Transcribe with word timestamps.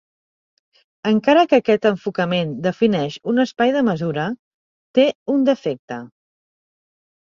Encara 1.09 1.43
que 1.51 1.59
aquest 1.63 1.85
enfocament 1.91 2.57
defineix 2.69 3.21
un 3.35 3.45
espai 3.47 3.77
de 3.79 3.87
mesura, 3.93 4.27
té 5.01 5.09
un 5.39 5.51
defecte. 5.55 6.05